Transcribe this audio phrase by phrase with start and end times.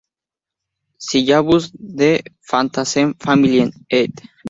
[0.97, 4.23] Syllabus der Pflanzenfamilien ed.